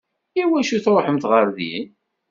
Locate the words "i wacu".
0.41-0.73